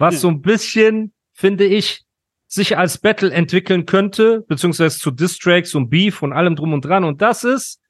[0.00, 2.04] Was so ein bisschen, finde ich,
[2.46, 7.04] sich als Battle entwickeln könnte, beziehungsweise zu Distracks und Beef und allem drum und dran.
[7.04, 7.80] Und das ist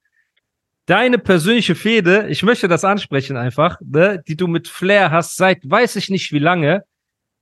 [0.85, 5.59] deine persönliche Fehde, ich möchte das ansprechen einfach, ne, die du mit Flair hast, seit
[5.63, 6.83] weiß ich nicht wie lange.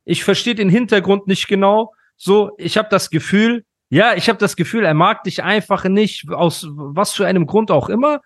[0.05, 1.93] Ich verstehe den Hintergrund nicht genau.
[2.15, 6.29] So, ich habe das Gefühl, ja, ich habe das Gefühl, er mag dich einfach nicht,
[6.29, 8.21] aus was für einem Grund auch immer.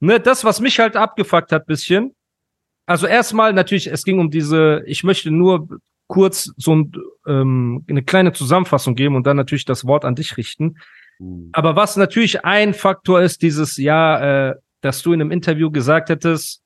[0.00, 2.14] Ne, das, was mich halt abgefuckt hat, bisschen.
[2.86, 5.68] Also erstmal natürlich, es ging um diese, ich möchte nur
[6.06, 6.92] kurz so ein,
[7.26, 10.76] ähm, eine kleine Zusammenfassung geben und dann natürlich das Wort an dich richten.
[11.18, 11.50] Mhm.
[11.52, 16.10] Aber was natürlich ein Faktor ist, dieses Jahr, äh, dass du in einem Interview gesagt
[16.10, 16.62] hättest,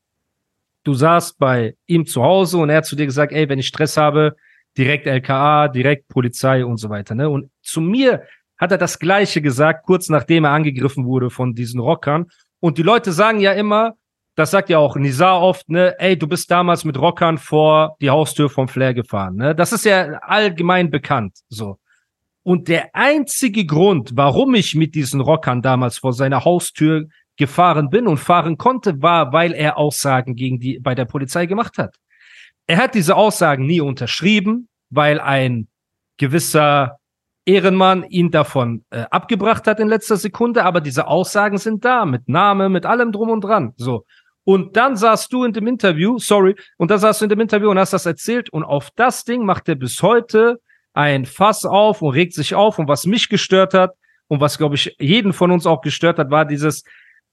[0.84, 3.66] du saßt bei ihm zu Hause und er hat zu dir gesagt, ey, wenn ich
[3.66, 4.36] Stress habe,
[4.76, 7.14] direkt LKA, direkt Polizei und so weiter.
[7.14, 7.28] Ne?
[7.28, 8.22] Und zu mir
[8.56, 12.30] hat er das Gleiche gesagt, kurz nachdem er angegriffen wurde von diesen Rockern.
[12.60, 13.94] Und die Leute sagen ja immer,
[14.40, 18.08] das sagt ja auch Nizar oft, ne, ey, du bist damals mit Rockern vor die
[18.08, 19.54] Haustür vom Flair gefahren, ne?
[19.54, 21.76] Das ist ja allgemein bekannt, so.
[22.42, 27.04] Und der einzige Grund, warum ich mit diesen Rockern damals vor seiner Haustür
[27.36, 31.76] gefahren bin und fahren konnte, war, weil er Aussagen gegen die bei der Polizei gemacht
[31.76, 31.96] hat.
[32.66, 35.68] Er hat diese Aussagen nie unterschrieben, weil ein
[36.16, 36.98] gewisser
[37.44, 42.26] Ehrenmann ihn davon äh, abgebracht hat in letzter Sekunde, aber diese Aussagen sind da, mit
[42.28, 43.74] Name, mit allem drum und dran.
[43.76, 44.06] So.
[44.50, 47.70] Und dann saßt du in dem Interview, sorry, und da saßt du in dem Interview
[47.70, 48.50] und hast das erzählt.
[48.50, 50.60] Und auf das Ding macht er bis heute
[50.92, 52.80] ein Fass auf und regt sich auf.
[52.80, 53.92] Und was mich gestört hat
[54.26, 56.82] und was, glaube ich, jeden von uns auch gestört hat, war dieses,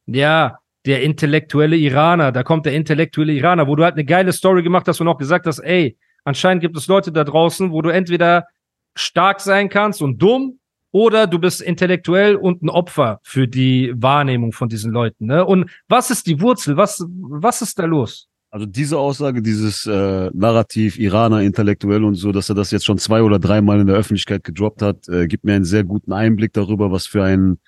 [0.05, 4.61] ja, der intellektuelle Iraner, da kommt der intellektuelle Iraner, wo du halt eine geile Story
[4.61, 7.89] gemacht hast und auch gesagt hast, ey, anscheinend gibt es Leute da draußen, wo du
[7.89, 8.45] entweder
[8.93, 10.59] stark sein kannst und dumm
[10.91, 15.25] oder du bist intellektuell und ein Opfer für die Wahrnehmung von diesen Leuten.
[15.25, 15.45] Ne?
[15.45, 16.77] Und was ist die Wurzel?
[16.77, 18.27] Was, was ist da los?
[18.49, 22.97] Also diese Aussage, dieses äh, Narrativ Iraner intellektuell und so, dass er das jetzt schon
[22.97, 26.53] zwei oder dreimal in der Öffentlichkeit gedroppt hat, äh, gibt mir einen sehr guten Einblick
[26.53, 27.59] darüber, was für ein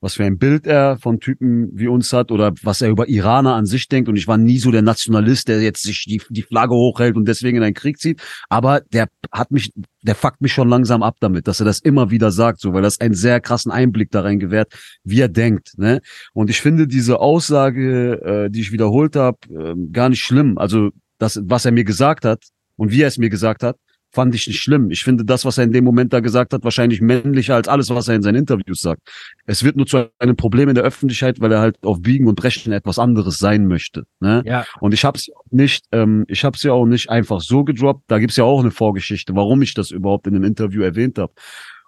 [0.00, 3.54] was für ein Bild er von Typen wie uns hat oder was er über Iraner
[3.54, 4.08] an sich denkt.
[4.08, 7.26] Und ich war nie so der Nationalist, der jetzt sich die, die Flagge hochhält und
[7.26, 8.22] deswegen in einen Krieg zieht.
[8.48, 9.72] Aber der hat mich,
[10.02, 12.82] der fuckt mich schon langsam ab damit, dass er das immer wieder sagt, so, weil
[12.82, 14.72] das einen sehr krassen Einblick da rein gewährt,
[15.02, 15.76] wie er denkt.
[15.76, 16.00] Ne?
[16.32, 20.58] Und ich finde diese Aussage, äh, die ich wiederholt habe, äh, gar nicht schlimm.
[20.58, 22.44] Also das, was er mir gesagt hat
[22.76, 23.76] und wie er es mir gesagt hat,
[24.10, 24.90] fand ich nicht schlimm.
[24.90, 27.90] Ich finde das, was er in dem Moment da gesagt hat, wahrscheinlich männlicher als alles,
[27.90, 29.02] was er in seinen Interviews sagt.
[29.46, 32.34] Es wird nur zu einem Problem in der Öffentlichkeit, weil er halt auf Biegen und
[32.34, 34.04] Brechen etwas anderes sein möchte.
[34.20, 34.42] Ne?
[34.46, 34.64] Ja.
[34.80, 38.04] Und ich habe es nicht, ähm, ich habe es ja auch nicht einfach so gedroppt.
[38.08, 41.32] Da gibt's ja auch eine Vorgeschichte, warum ich das überhaupt in einem Interview erwähnt habe.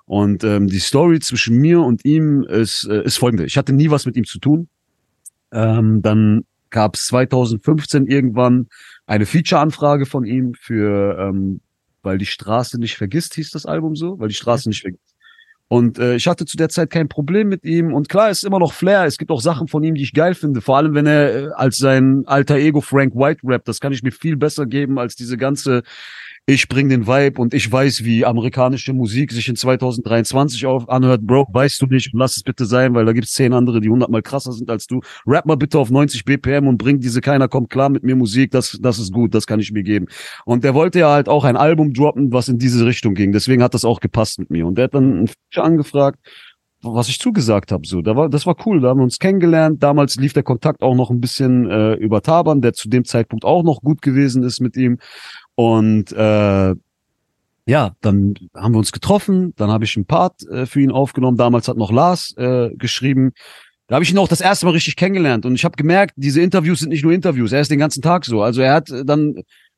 [0.04, 3.44] Und ähm, die Story zwischen mir und ihm ist, äh, ist folgende.
[3.46, 4.68] Ich hatte nie was mit ihm zu tun.
[5.52, 8.68] Ähm, dann gab es 2015 irgendwann
[9.06, 11.60] eine Feature-Anfrage von ihm für ähm,
[12.02, 15.10] weil die Straße nicht vergisst, hieß das Album so, weil die Straße nicht vergisst.
[15.72, 17.94] Und äh, ich hatte zu der Zeit kein Problem mit ihm.
[17.94, 19.04] Und klar, es ist immer noch Flair.
[19.04, 20.60] Es gibt auch Sachen von ihm, die ich geil finde.
[20.60, 23.68] Vor allem, wenn er äh, als sein alter Ego Frank White rappt.
[23.68, 25.84] Das kann ich mir viel besser geben als diese ganze
[26.46, 31.22] ich bring den Vibe und ich weiß, wie amerikanische Musik sich in 2023 auf anhört.
[31.22, 34.22] Bro, weißt du nicht, lass es bitte sein, weil da gibt's zehn andere, die hundertmal
[34.22, 35.00] krasser sind als du.
[35.26, 38.50] Rap mal bitte auf 90 BPM und bring diese keiner kommt klar mit mir Musik.
[38.50, 40.06] Das, das ist gut, das kann ich mir geben.
[40.44, 43.32] Und der wollte ja halt auch ein Album droppen, was in diese Richtung ging.
[43.32, 44.66] Deswegen hat das auch gepasst mit mir.
[44.66, 46.18] Und der hat dann ein Feature angefragt
[46.82, 47.86] was ich zugesagt habe.
[47.86, 48.80] So, da war, das war cool.
[48.80, 49.82] Da haben wir uns kennengelernt.
[49.82, 53.44] Damals lief der Kontakt auch noch ein bisschen äh, über Taban, der zu dem Zeitpunkt
[53.44, 54.98] auch noch gut gewesen ist mit ihm.
[55.60, 56.74] Und äh,
[57.66, 61.36] ja, dann haben wir uns getroffen, dann habe ich einen Part äh, für ihn aufgenommen.
[61.36, 63.32] Damals hat noch Lars äh, geschrieben.
[63.86, 66.40] Da habe ich ihn auch das erste Mal richtig kennengelernt und ich habe gemerkt, diese
[66.40, 68.40] Interviews sind nicht nur Interviews, er ist den ganzen Tag so.
[68.40, 69.34] Also er hat dann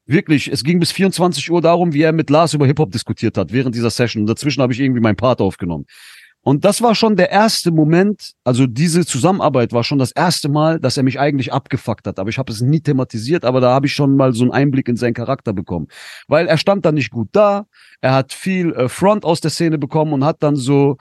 [0.06, 3.52] wirklich, es ging bis 24 Uhr darum, wie er mit Lars über Hip-Hop diskutiert hat
[3.52, 4.22] während dieser Session.
[4.22, 5.86] Und dazwischen habe ich irgendwie meinen Part aufgenommen.
[6.44, 10.80] Und das war schon der erste Moment, also diese Zusammenarbeit war schon das erste Mal,
[10.80, 12.18] dass er mich eigentlich abgefuckt hat.
[12.18, 14.88] Aber ich habe es nie thematisiert, aber da habe ich schon mal so einen Einblick
[14.88, 15.86] in seinen Charakter bekommen.
[16.26, 17.66] Weil er stand da nicht gut da,
[18.00, 20.96] er hat viel äh, Front aus der Szene bekommen und hat dann so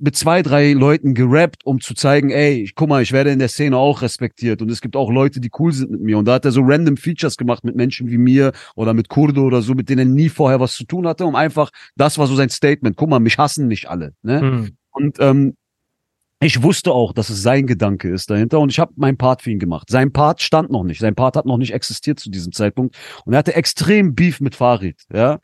[0.00, 3.48] mit zwei, drei Leuten gerappt, um zu zeigen, ey, guck mal, ich werde in der
[3.48, 6.18] Szene auch respektiert und es gibt auch Leute, die cool sind mit mir.
[6.18, 9.42] Und da hat er so random Features gemacht mit Menschen wie mir oder mit Kurdo
[9.42, 12.26] oder so, mit denen er nie vorher was zu tun hatte, um einfach, das war
[12.26, 12.96] so sein Statement.
[12.96, 14.14] Guck mal, mich hassen nicht alle.
[14.22, 14.40] Ne?
[14.40, 14.76] Hm.
[14.92, 15.56] Und ähm,
[16.44, 19.52] ich wusste auch, dass es sein Gedanke ist dahinter und ich habe meinen Part für
[19.52, 19.88] ihn gemacht.
[19.88, 20.98] Sein Part stand noch nicht.
[20.98, 24.56] Sein Part hat noch nicht existiert zu diesem Zeitpunkt und er hatte extrem Beef mit
[24.56, 25.38] Farid, ja.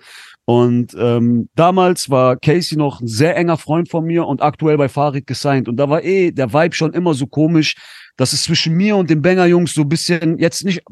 [0.44, 4.88] Und ähm, damals war Casey noch ein sehr enger Freund von mir und aktuell bei
[4.88, 7.76] Farid gesigned und da war eh der Vibe schon immer so komisch,
[8.18, 10.82] dass es zwischen mir und den Banger Jungs so ein bisschen jetzt nicht,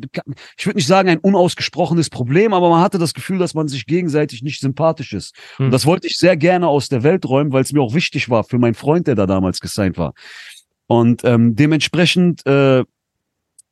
[0.57, 3.85] ich würde nicht sagen ein unausgesprochenes Problem, aber man hatte das Gefühl, dass man sich
[3.85, 5.35] gegenseitig nicht sympathisch ist.
[5.57, 5.67] Hm.
[5.67, 8.31] Und das wollte ich sehr gerne aus der Welt räumen, weil es mir auch wichtig
[8.31, 10.15] war für meinen Freund, der da damals gesigned war.
[10.87, 12.85] Und ähm, dementsprechend äh,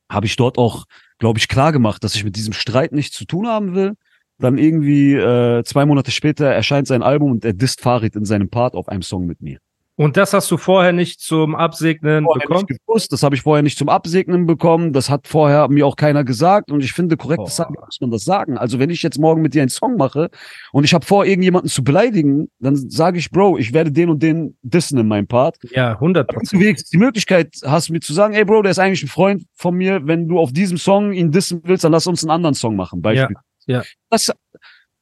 [0.09, 0.83] habe ich dort auch,
[1.17, 3.93] glaube ich, klar gemacht, dass ich mit diesem Streit nichts zu tun haben will.
[4.37, 8.49] Dann irgendwie äh, zwei Monate später erscheint sein Album und er disst Farid in seinem
[8.49, 9.59] Part auf einem Song mit mir.
[9.97, 12.65] Und das hast du vorher nicht zum Absegnen vorher bekommen?
[12.69, 15.95] nicht gewusst, das habe ich vorher nicht zum Absegnen bekommen, das hat vorher mir auch
[15.95, 17.63] keiner gesagt und ich finde, korrektes Boah.
[17.63, 18.57] Sagen muss man das sagen.
[18.57, 20.29] Also wenn ich jetzt morgen mit dir einen Song mache
[20.73, 24.21] und ich habe vor, irgendjemanden zu beleidigen, dann sage ich, Bro, ich werde den und
[24.21, 25.57] den dissen in meinem Part.
[25.71, 26.91] Ja, 100 Wenn du Prozent.
[26.91, 30.05] die Möglichkeit hast, mir zu sagen, ey Bro, der ist eigentlich ein Freund von mir,
[30.05, 33.01] wenn du auf diesem Song ihn dissen willst, dann lass uns einen anderen Song machen.
[33.01, 33.37] Beispiel.
[33.65, 33.83] ja.
[34.09, 34.31] Das,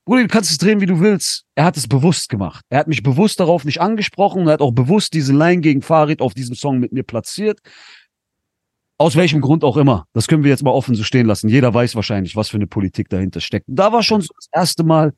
[0.06, 1.46] Bruder, du kannst es drehen, wie du willst.
[1.56, 2.66] Er hat es bewusst gemacht.
[2.70, 6.22] Er hat mich bewusst darauf nicht angesprochen und hat auch bewusst diese Line gegen Farid
[6.22, 7.60] auf diesem Song mit mir platziert.
[8.98, 10.06] Aus welchem Grund auch immer.
[10.14, 11.50] Das können wir jetzt mal offen so stehen lassen.
[11.50, 13.68] Jeder weiß wahrscheinlich, was für eine Politik dahinter steckt.
[13.68, 15.14] Und da war schon so das erste Mal,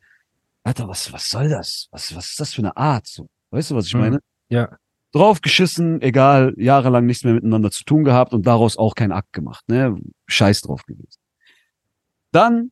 [0.63, 1.87] Alter, was, was soll das?
[1.91, 3.05] Was, was ist das für eine Art?
[3.07, 3.99] So, weißt du, was ich Mhm.
[3.99, 4.19] meine?
[4.49, 4.69] Ja.
[5.13, 9.63] draufgeschissen, egal, jahrelang nichts mehr miteinander zu tun gehabt und daraus auch keinen Akt gemacht,
[9.69, 9.95] ne?
[10.27, 11.19] Scheiß drauf gewesen.
[12.31, 12.71] Dann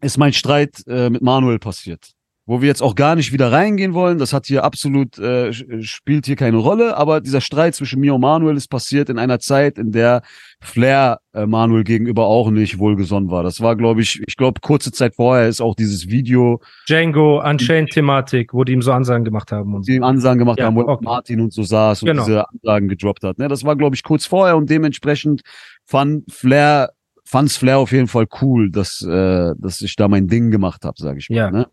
[0.00, 2.10] ist mein Streit äh, mit Manuel passiert,
[2.44, 4.18] wo wir jetzt auch gar nicht wieder reingehen wollen.
[4.18, 5.52] Das hat hier absolut, äh,
[5.82, 9.40] spielt hier keine Rolle, aber dieser Streit zwischen mir und Manuel ist passiert in einer
[9.40, 10.22] Zeit, in der
[10.60, 13.42] Flair äh, Manuel gegenüber auch nicht wohlgesonnen war.
[13.42, 18.54] Das war, glaube ich, ich glaube, kurze Zeit vorher ist auch dieses Video, Django, Unchained-Thematik,
[18.54, 19.90] wo die ihm so Ansagen gemacht haben und so.
[19.90, 21.04] die ihm Ansagen gemacht Ja, haben, wo okay.
[21.04, 22.24] Martin und so saß und Genau.
[22.24, 23.38] diese Ansagen gedroppt hat.
[23.38, 25.42] Ne, das war, glaube ich, kurz vorher und dementsprechend
[25.84, 26.92] fand Flair,
[27.26, 30.96] fand's Flair auf jeden Fall cool, dass, äh, dass ich da mein Ding gemacht habe,
[30.98, 31.36] sage ich mal.
[31.36, 31.50] Ja.
[31.50, 31.66] Ne?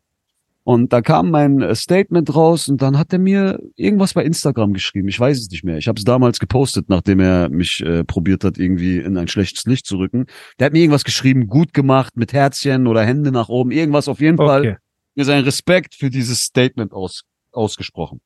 [0.66, 4.74] Und da kam mein äh, Statement raus und dann hat er mir irgendwas bei Instagram
[4.74, 5.10] geschrieben.
[5.10, 5.78] Ich weiß es nicht mehr.
[5.78, 9.66] Ich habe es damals gepostet, nachdem er mich äh, probiert hat, irgendwie in ein schlechtes
[9.66, 10.26] Licht zu rücken.
[10.60, 14.22] Der hat mir irgendwas geschrieben, gut gemacht, mit Herzchen oder Hände nach oben, irgendwas auf
[14.22, 14.76] jeden Fall Okay.
[15.16, 18.22] mir seinen Respekt für dieses Statement aus, ausgesprochen.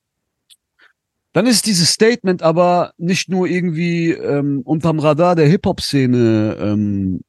[1.37, 7.21] Dann ist dieses Statement aber nicht nur irgendwie ähm, unterm Radar der Hip-Hop-Szene, ähm,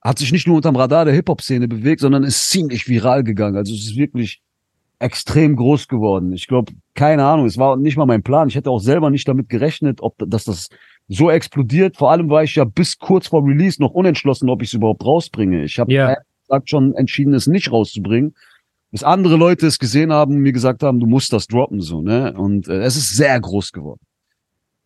[0.00, 3.56] hat sich nicht nur unterm Radar der Hip-Hop-Szene bewegt, sondern ist ziemlich viral gegangen.
[3.56, 4.42] Also es ist wirklich
[5.00, 6.32] extrem groß geworden.
[6.32, 8.46] Ich glaube, keine Ahnung, es war nicht mal mein Plan.
[8.46, 10.68] Ich hätte auch selber nicht damit gerechnet, ob dass das
[11.08, 11.96] so explodiert.
[11.96, 15.04] Vor allem war ich ja bis kurz vor Release noch unentschlossen, ob ich es überhaupt
[15.04, 15.64] rausbringe.
[15.64, 16.14] Ich habe Ja.
[16.46, 18.36] gesagt schon entschieden, es nicht rauszubringen.
[18.90, 22.00] Bis andere Leute es gesehen haben und mir gesagt haben, du musst das droppen, so,
[22.00, 22.32] ne?
[22.34, 24.00] Und äh, es ist sehr groß geworden.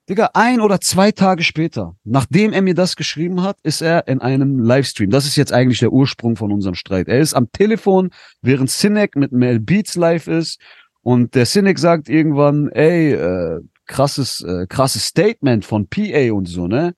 [0.08, 4.20] Digga, ein oder zwei Tage später, nachdem er mir das geschrieben hat, ist er in
[4.20, 5.10] einem Livestream.
[5.10, 7.06] Das ist jetzt eigentlich der Ursprung von unserem Streit.
[7.06, 8.10] Er ist am Telefon,
[8.40, 10.60] während Cynic mit Mel Beats live ist
[11.02, 16.66] und der Cynic sagt irgendwann, ey, äh, krasses, äh, krasses Statement von PA und so,
[16.66, 16.94] ne?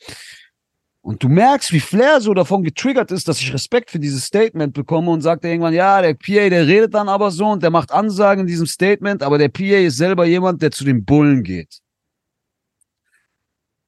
[1.04, 4.72] Und du merkst, wie Flair so davon getriggert ist, dass ich Respekt für dieses Statement
[4.72, 7.92] bekomme und sagt irgendwann, ja, der PA, der redet dann aber so und der macht
[7.92, 11.80] Ansagen in diesem Statement, aber der PA ist selber jemand, der zu den Bullen geht.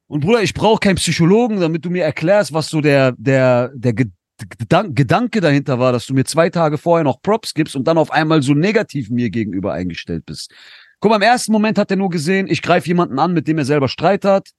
[0.08, 3.94] Und Bruder, ich brauche keinen Psychologen, damit du mir erklärst, was so der, der, der
[3.94, 4.10] Ge-
[4.58, 7.96] Gedan Gedanke dahinter war, dass du mir zwei Tage vorher noch Props gibst und dann
[7.96, 10.52] auf einmal so negativ mir gegenüber eingestellt bist.
[11.00, 13.56] Guck mal, im ersten Moment hat er nur gesehen, ich greife jemanden an, mit dem
[13.56, 14.50] er selber Streit hat.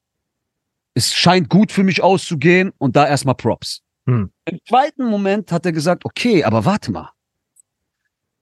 [0.98, 3.84] Es scheint gut für mich auszugehen und da erstmal Props.
[4.08, 4.32] Hm.
[4.46, 7.12] Im zweiten Moment hat er gesagt, okay, aber warte mal.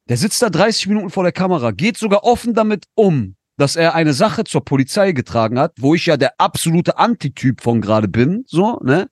[0.08, 3.94] Der sitzt da 30 Minuten vor der Kamera, geht sogar offen damit um, dass er
[3.94, 8.46] eine Sache zur Polizei getragen hat, wo ich ja der absolute Antityp von gerade bin,
[8.48, 9.10] so, ne?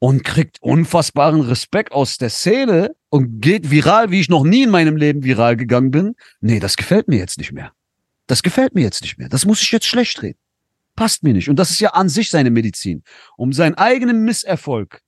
[0.00, 4.70] Und kriegt unfassbaren Respekt aus der Szene und geht viral, wie ich noch nie in
[4.70, 6.16] meinem Leben viral gegangen bin.
[6.40, 7.70] Nee, das gefällt mir jetzt nicht mehr.
[8.26, 9.28] Das gefällt mir jetzt nicht mehr.
[9.28, 10.40] Das muss ich jetzt schlecht reden.
[10.96, 11.48] Passt mir nicht.
[11.48, 13.02] Und das ist ja an sich seine Medizin.
[13.36, 15.00] Um seinen eigenen Misserfolg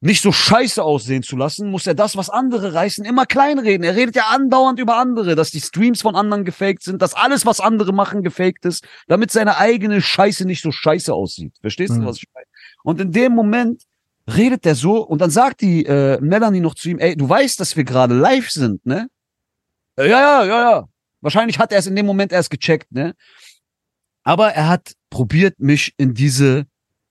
[0.00, 3.82] nicht so scheiße aussehen zu lassen, muss er das, was andere reißen, immer kleinreden.
[3.84, 7.44] Er redet ja andauernd über andere, dass die Streams von anderen gefaked sind, dass alles,
[7.46, 11.52] was andere machen, gefaked ist, damit seine eigene Scheiße nicht so scheiße aussieht.
[11.60, 12.06] Verstehst du, Mhm.
[12.06, 12.46] was ich meine?
[12.84, 13.82] Und in dem Moment
[14.32, 17.58] redet er so und dann sagt die äh, Melanie noch zu ihm, ey, du weißt,
[17.58, 19.08] dass wir gerade live sind, ne?
[19.96, 20.84] Äh, Ja, ja, ja, ja.
[21.22, 23.14] Wahrscheinlich hat er es in dem Moment erst gecheckt, ne?
[24.28, 26.66] Aber er hat probiert, mich in diese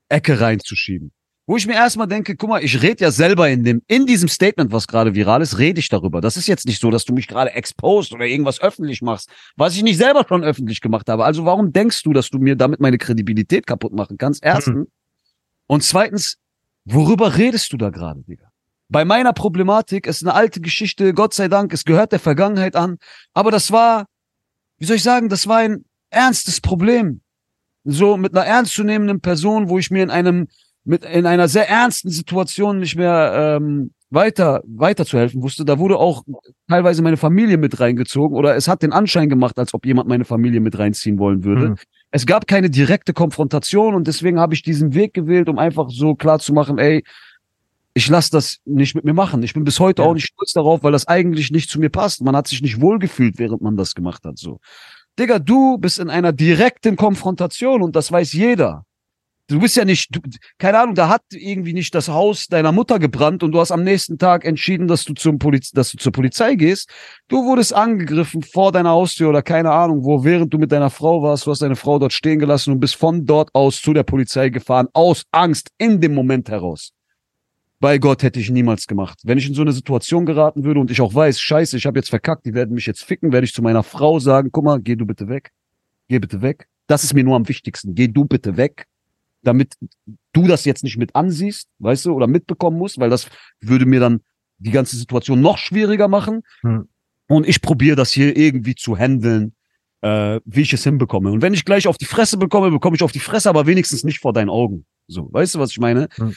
[0.07, 1.11] Ecke reinzuschieben.
[1.47, 4.29] Wo ich mir erstmal denke, guck mal, ich rede ja selber in dem, in diesem
[4.29, 6.21] Statement, was gerade viral ist, rede ich darüber.
[6.21, 9.75] Das ist jetzt nicht so, dass du mich gerade exposed oder irgendwas öffentlich machst, was
[9.75, 11.25] ich nicht selber schon öffentlich gemacht habe.
[11.25, 14.43] Also warum denkst du, dass du mir damit meine Kredibilität kaputt machen kannst?
[14.43, 14.75] Erstens.
[14.75, 14.87] Mhm.
[15.65, 16.37] Und zweitens,
[16.85, 18.51] worüber redest du da gerade, Digga?
[18.89, 22.99] Bei meiner Problematik ist eine alte Geschichte, Gott sei Dank, es gehört der Vergangenheit an.
[23.33, 24.05] Aber das war,
[24.77, 27.21] wie soll ich sagen, das war ein ernstes Problem.
[27.83, 30.47] So mit einer ernstzunehmenden Person, wo ich mir in einem
[30.83, 35.65] mit in einer sehr ernsten Situation nicht mehr ähm, weiter weiterzuhelfen wusste.
[35.65, 36.23] Da wurde auch
[36.69, 40.25] teilweise meine Familie mit reingezogen oder es hat den Anschein gemacht, als ob jemand meine
[40.25, 41.69] Familie mit reinziehen wollen würde.
[41.69, 41.75] Mhm.
[42.11, 46.15] Es gab keine direkte Konfrontation und deswegen habe ich diesen Weg gewählt, um einfach so
[46.15, 47.03] klar zu machen, ey,
[47.93, 49.43] ich lasse das nicht mit mir machen.
[49.43, 50.07] Ich bin bis heute ja.
[50.07, 52.21] auch nicht stolz darauf, weil das eigentlich nicht zu mir passt.
[52.21, 54.37] Man hat sich nicht wohlgefühlt, während man das gemacht hat.
[54.37, 54.59] So,
[55.19, 58.83] Digga, du bist in einer direkten Konfrontation und das weiß jeder.
[59.49, 60.19] Du bist ja nicht, du,
[60.57, 63.83] keine Ahnung, da hat irgendwie nicht das Haus deiner Mutter gebrannt und du hast am
[63.83, 66.89] nächsten Tag entschieden, dass du zum Poliz dass du zur Polizei gehst.
[67.29, 71.23] Du wurdest angegriffen vor deiner Haustür oder keine Ahnung, wo während du mit deiner Frau
[71.23, 74.03] warst, du hast deine Frau dort stehen gelassen und bist von dort aus zu der
[74.03, 76.91] Polizei gefahren, aus Angst in dem Moment heraus.
[77.79, 79.19] Bei Gott hätte ich niemals gemacht.
[79.23, 81.99] Wenn ich in so eine Situation geraten würde und ich auch weiß, scheiße, ich habe
[81.99, 84.81] jetzt verkackt, die werden mich jetzt ficken, werde ich zu meiner Frau sagen, guck mal,
[84.81, 85.51] geh du bitte weg.
[86.07, 86.67] Geh bitte weg.
[86.87, 87.93] Das ist mir nur am wichtigsten.
[87.93, 88.87] Geh du bitte weg
[89.43, 89.75] damit
[90.33, 93.27] du das jetzt nicht mit ansiehst, weißt du, oder mitbekommen musst, weil das
[93.61, 94.21] würde mir dann
[94.57, 96.41] die ganze Situation noch schwieriger machen.
[96.61, 96.87] Hm.
[97.27, 99.53] Und ich probiere das hier irgendwie zu handeln,
[100.01, 101.31] äh, wie ich es hinbekomme.
[101.31, 104.03] Und wenn ich gleich auf die Fresse bekomme, bekomme ich auf die Fresse, aber wenigstens
[104.03, 104.85] nicht vor deinen Augen.
[105.07, 106.07] So, weißt du, was ich meine?
[106.15, 106.35] Hm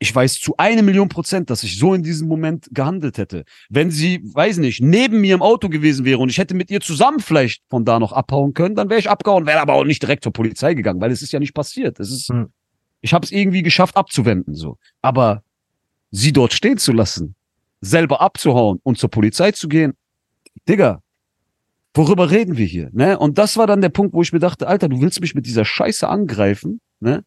[0.00, 3.44] ich weiß zu eine Million Prozent, dass ich so in diesem Moment gehandelt hätte.
[3.68, 6.80] Wenn sie, weiß nicht, neben mir im Auto gewesen wäre und ich hätte mit ihr
[6.80, 10.02] zusammen vielleicht von da noch abhauen können, dann wäre ich abgehauen, wäre aber auch nicht
[10.02, 11.98] direkt zur Polizei gegangen, weil es ist ja nicht passiert.
[11.98, 12.48] Es ist, hm.
[13.00, 14.78] ich habe es irgendwie geschafft abzuwenden, so.
[15.02, 15.42] Aber
[16.12, 17.34] sie dort stehen zu lassen,
[17.80, 19.94] selber abzuhauen und zur Polizei zu gehen,
[20.68, 21.02] Digga,
[21.94, 22.90] worüber reden wir hier?
[22.92, 23.18] Ne?
[23.18, 25.46] Und das war dann der Punkt, wo ich mir dachte, Alter, du willst mich mit
[25.46, 27.24] dieser Scheiße angreifen, ne?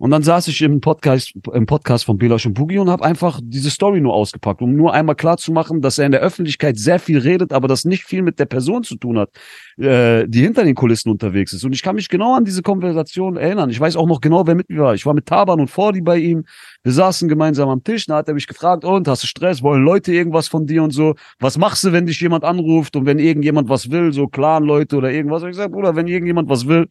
[0.00, 3.40] Und dann saß ich im Podcast, im Podcast von Belasch und Boogie und habe einfach
[3.42, 6.78] diese Story nur ausgepackt, um nur einmal klar zu machen, dass er in der Öffentlichkeit
[6.78, 9.30] sehr viel redet, aber das nicht viel mit der Person zu tun hat,
[9.76, 11.64] äh, die hinter den Kulissen unterwegs ist.
[11.64, 13.70] Und ich kann mich genau an diese Konversation erinnern.
[13.70, 14.94] Ich weiß auch noch genau, wer mit mir war.
[14.94, 16.44] Ich war mit Taban und Fordi bei ihm.
[16.84, 18.06] Wir saßen gemeinsam am Tisch.
[18.06, 19.62] Da hat er mich gefragt, und hast du Stress?
[19.62, 21.16] Wollen Leute irgendwas von dir und so?
[21.40, 25.10] Was machst du, wenn dich jemand anruft und wenn irgendjemand was will, so Clan-Leute oder
[25.10, 25.42] irgendwas?
[25.42, 26.86] Und ich sag, Bruder, wenn irgendjemand was will,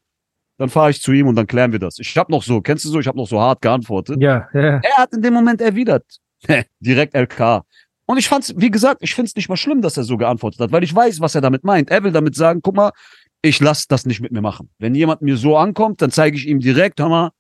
[0.58, 2.00] dann fahre ich zu ihm und dann klären wir das.
[2.00, 4.22] Ich habe noch so, kennst du so, ich habe noch so hart geantwortet.
[4.22, 4.80] Ja, ja.
[4.84, 6.06] Er hat in dem Moment erwidert.
[6.80, 7.64] Direkt LK.
[8.06, 10.72] Und ich fand's, wie gesagt, ich find's nicht mal schlimm, dass er so geantwortet hat,
[10.72, 11.90] weil ich weiß, was er damit meint.
[11.90, 12.92] Er will damit sagen, guck mal,
[13.42, 14.70] ich lass das nicht mit mir machen.
[14.80, 17.32] Wenn jemand mir so ankommt, dann zeige ich ihm direkt, hör mal,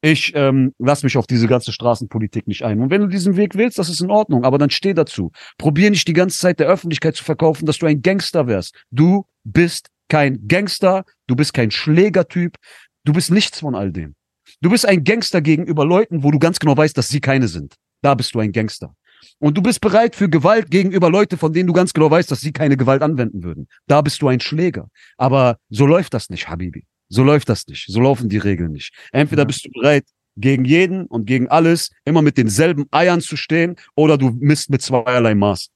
[0.00, 2.80] ich ähm, lass mich auf diese ganze Straßenpolitik nicht ein.
[2.80, 5.30] Und wenn du diesen Weg willst, das ist in Ordnung, aber dann steh dazu.
[5.58, 8.74] Probier nicht die ganze Zeit der Öffentlichkeit zu verkaufen, dass du ein Gangster wärst.
[8.90, 12.56] Du bist kein Gangster, du bist kein Schlägertyp,
[13.04, 14.14] du bist nichts von all dem.
[14.60, 17.76] Du bist ein Gangster gegenüber Leuten, wo du ganz genau weißt, dass sie keine sind.
[18.02, 18.94] Da bist du ein Gangster.
[19.38, 22.42] Und du bist bereit für Gewalt gegenüber Leute, von denen du ganz genau weißt, dass
[22.42, 23.68] sie keine Gewalt anwenden würden.
[23.86, 24.88] Da bist du ein Schläger.
[25.16, 26.84] Aber so läuft das nicht, Habibi.
[27.08, 27.86] So läuft das nicht.
[27.88, 28.92] So laufen die Regeln nicht.
[29.12, 30.04] Entweder bist du bereit,
[30.36, 34.82] gegen jeden und gegen alles immer mit denselben Eiern zu stehen, oder du misst mit
[34.82, 35.70] zweierlei Maß.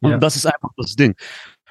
[0.00, 0.18] Und ja.
[0.18, 1.14] das ist einfach das Ding.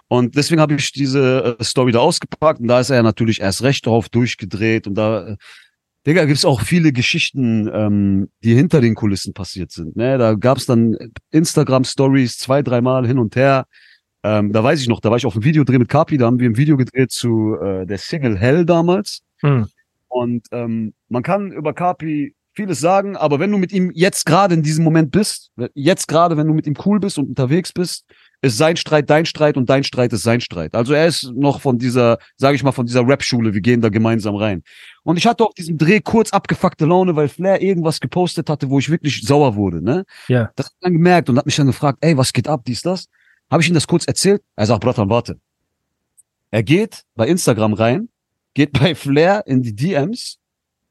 [0.08, 3.64] Und deswegen habe ich diese äh, Story da ausgepackt und da ist er natürlich erst
[3.64, 5.38] recht drauf durchgedreht und da, äh,
[6.06, 9.96] Digga, gibt's auch viele Geschichten, ähm, die hinter den Kulissen passiert sind.
[9.96, 10.20] Ne?
[10.20, 10.96] Da gab's dann
[11.32, 13.66] Instagram-Stories zwei, dreimal hin und her.
[14.24, 16.40] Ähm, da weiß ich noch, da war ich auf einem Videodreh mit Kapi, da haben
[16.40, 19.22] wir ein Video gedreht zu äh, der Single Hell damals.
[19.42, 19.68] Hm.
[20.08, 24.54] Und ähm, man kann über Kapi vieles sagen, aber wenn du mit ihm jetzt gerade
[24.54, 28.06] in diesem Moment bist, jetzt gerade, wenn du mit ihm cool bist und unterwegs bist,
[28.42, 30.76] ist sein Streit dein Streit und dein Streit ist sein Streit.
[30.76, 33.90] Also er ist noch von dieser, sage ich mal, von dieser Rap-Schule, wir gehen da
[33.90, 34.64] gemeinsam rein.
[35.04, 38.80] Und ich hatte auf diesem Dreh kurz abgefuckte Laune, weil Flair irgendwas gepostet hatte, wo
[38.80, 40.06] ich wirklich sauer wurde, ne?
[40.28, 40.52] Ja.
[40.56, 43.08] Das hat dann gemerkt und hat mich dann gefragt, ey, was geht ab, dies, das?
[43.50, 44.42] Habe ich ihm das kurz erzählt?
[44.56, 45.40] Er sagt, Bratan, warte.
[46.52, 48.10] Er geht bei Instagram rein,
[48.54, 50.40] geht bei Flair in die DMs,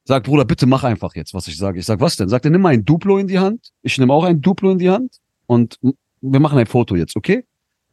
[0.05, 1.79] sagt, Bruder, bitte mach einfach jetzt, was ich sage.
[1.79, 2.29] Ich sag, was denn?
[2.29, 3.71] Sagt er, nimm mal ein Duplo in die Hand.
[3.83, 5.79] Ich nehme auch ein Duplo in die Hand und
[6.33, 7.45] wir machen ein Foto jetzt, okay?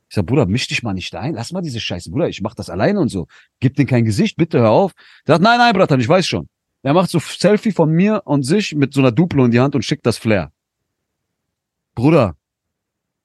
[0.10, 2.56] Ich sag, Bruder, misch dich mal nicht ein, lass mal diese Scheiße, Bruder, ich mach
[2.56, 3.28] das alleine und so.
[3.60, 4.94] Gib den kein Gesicht, bitte hör auf.
[5.26, 6.48] Der sagt, nein, nein, Bratan, ich weiß schon.
[6.84, 9.76] Er macht so Selfie von mir und sich mit so einer Duplo in die Hand
[9.76, 10.52] und schickt das Flair.
[11.96, 12.36] Bruder,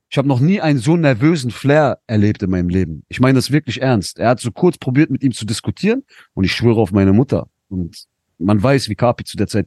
[0.09, 3.05] Ich habe noch nie einen so nervösen Flair erlebt in meinem Leben.
[3.09, 4.19] Ich meine das wirklich ernst.
[4.19, 7.49] Er hat so kurz probiert, mit ihm zu diskutieren und ich schwöre auf meine Mutter.
[7.69, 8.05] Und
[8.39, 9.67] man weiß, wie Kapi zu der Zeit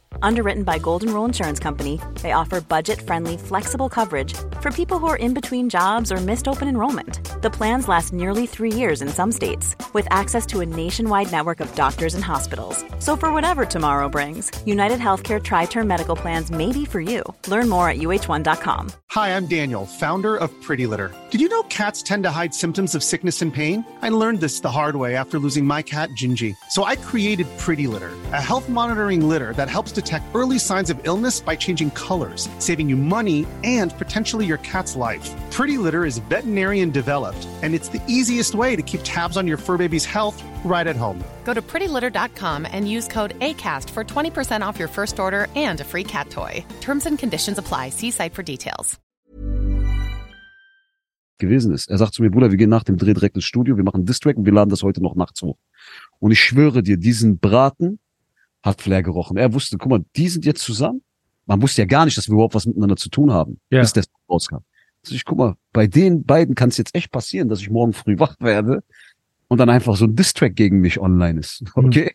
[0.21, 5.07] Underwritten by Golden Rule Insurance Company, they offer budget friendly, flexible coverage for people who
[5.07, 7.19] are in between jobs or missed open enrollment.
[7.41, 11.59] The plans last nearly three years in some states, with access to a nationwide network
[11.59, 12.83] of doctors and hospitals.
[12.99, 17.23] So, for whatever tomorrow brings, United Healthcare Tri Term Medical Plans may be for you.
[17.47, 18.91] Learn more at uh1.com.
[19.11, 21.11] Hi, I'm Daniel, founder of Pretty Litter.
[21.31, 23.83] Did you know cats tend to hide symptoms of sickness and pain?
[24.01, 26.55] I learned this the hard way after losing my cat, Gingy.
[26.69, 30.97] So I created Pretty Litter, a health monitoring litter that helps detect early signs of
[31.03, 35.29] illness by changing colors, saving you money and potentially your cat's life.
[35.51, 39.57] Pretty Litter is veterinarian developed, and it's the easiest way to keep tabs on your
[39.57, 41.19] fur baby's health right at home.
[41.43, 45.83] Go to prettylitter.com and use code ACAST for 20% off your first order and a
[45.83, 46.63] free cat toy.
[46.79, 47.89] Terms and conditions apply.
[47.89, 48.99] See site for details.
[51.41, 51.89] gewesen ist.
[51.89, 54.05] Er sagt zu mir, Bruder, wir gehen nach dem Dreh direkt ins Studio, wir machen
[54.05, 55.57] Distrack und wir laden das heute noch nachts hoch.
[56.19, 57.99] Und ich schwöre dir, diesen Braten
[58.63, 59.37] hat Flair gerochen.
[59.37, 61.01] Er wusste, guck mal, die sind jetzt zusammen.
[61.45, 63.81] Man wusste ja gar nicht, dass wir überhaupt was miteinander zu tun haben, Ja.
[63.81, 64.57] bis der rauskam.
[65.03, 67.93] Also ich guck mal, bei den beiden kann es jetzt echt passieren, dass ich morgen
[67.93, 68.83] früh wach werde
[69.47, 71.63] und dann einfach so ein Distrack gegen mich online ist.
[71.73, 72.13] Okay?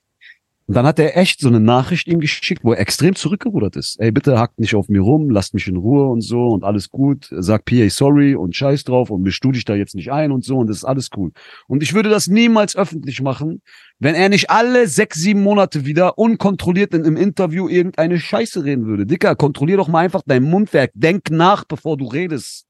[0.68, 4.00] Und dann hat er echt so eine Nachricht ihm geschickt, wo er extrem zurückgerudert ist.
[4.00, 6.90] Ey, bitte hackt nicht auf mir rum, lasst mich in Ruhe und so und alles
[6.90, 7.28] gut.
[7.30, 10.44] Sag PA sorry und scheiß drauf und misch du dich da jetzt nicht ein und
[10.44, 11.30] so und das ist alles cool.
[11.68, 13.62] Und ich würde das niemals öffentlich machen,
[14.00, 18.86] wenn er nicht alle sechs, sieben Monate wieder unkontrolliert in einem Interview irgendeine Scheiße reden
[18.86, 19.06] würde.
[19.06, 20.90] Dicker, kontrollier doch mal einfach dein Mundwerk.
[20.94, 22.66] Denk nach, bevor du redest.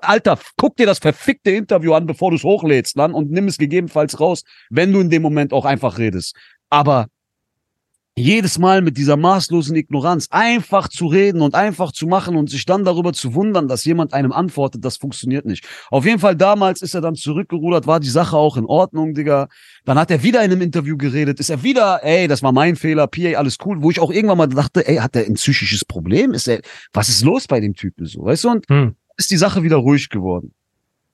[0.00, 3.58] Alter, guck dir das verfickte Interview an, bevor du es hochlädst, dann und nimm es
[3.58, 6.34] gegebenenfalls raus, wenn du in dem Moment auch einfach redest.
[6.70, 7.06] Aber
[8.18, 12.66] jedes Mal mit dieser maßlosen Ignoranz einfach zu reden und einfach zu machen und sich
[12.66, 15.66] dann darüber zu wundern, dass jemand einem antwortet, das funktioniert nicht.
[15.90, 19.48] Auf jeden Fall damals ist er dann zurückgerudert, war die Sache auch in Ordnung, Digga.
[19.84, 22.76] Dann hat er wieder in einem Interview geredet, ist er wieder, ey, das war mein
[22.76, 25.84] Fehler, PA, alles cool, wo ich auch irgendwann mal dachte, ey, hat er ein psychisches
[25.84, 26.32] Problem?
[26.32, 26.60] Ist er,
[26.92, 28.50] was ist los bei dem Typen so, weißt du?
[28.50, 28.94] Und Hm.
[29.16, 30.52] ist die Sache wieder ruhig geworden.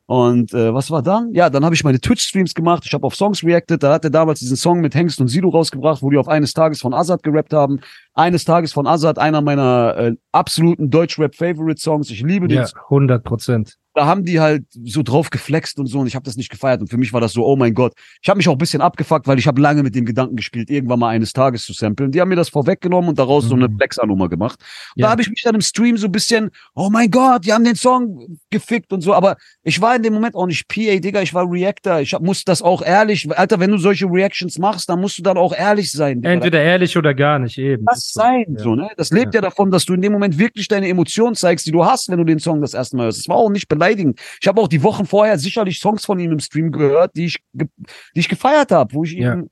[0.07, 1.33] Und äh, was war dann?
[1.33, 4.11] Ja, dann habe ich meine Twitch-Streams gemacht, ich habe auf Songs reacted, da hat er
[4.11, 7.23] damals diesen Song mit Hengst und Sido rausgebracht, wo die auf eines Tages von Azad
[7.23, 7.81] gerappt haben.
[8.13, 12.11] Eines Tages von Azad, einer meiner äh, absoluten Deutsch-Rap-Favorite-Songs.
[12.11, 13.79] Ich liebe den Ja, 100 Prozent.
[13.95, 16.81] Da haben die halt so drauf geflext und so und ich habe das nicht gefeiert
[16.81, 17.93] und für mich war das so, oh mein Gott.
[18.23, 20.69] Ich habe mich auch ein bisschen abgefuckt, weil ich habe lange mit dem Gedanken gespielt,
[20.71, 22.11] irgendwann mal eines Tages zu samplen.
[22.11, 23.77] Die haben mir das vorweggenommen und daraus so eine Mhm.
[23.77, 24.59] Flexa-Nummer gemacht.
[24.97, 25.07] Und Ja.
[25.07, 27.65] Da habe ich mich dann im Stream so ein bisschen, oh mein Gott, die haben
[27.65, 31.23] den Song gefickt und so, aber ich war in dem Moment auch nicht PA, Digga,
[31.23, 32.01] ich war Reactor.
[32.01, 35.23] Ich hab, muss das auch ehrlich, Alter, wenn du solche Reactions machst, dann musst du
[35.23, 36.17] dann auch ehrlich sein.
[36.21, 36.31] Digga.
[36.33, 37.85] Entweder ehrlich oder gar nicht, eben.
[37.87, 38.21] Das so.
[38.21, 38.63] sein, Ja.
[38.63, 38.89] so, ne?
[38.97, 39.41] Das lebt ja.
[39.41, 42.25] davon, dass du in dem Moment wirklich deine Emotionen zeigst, die du hast, wenn du
[42.25, 43.21] den Song das erste Mal hörst.
[43.21, 44.21] Das war auch nicht beleidigend.
[44.41, 47.39] Ich habe auch die Wochen vorher sicherlich Songs von ihm im Stream gehört, die ich,
[47.53, 47.69] die
[48.15, 49.35] ich gefeiert habe, wo ich Ja.
[49.35, 49.49] ihm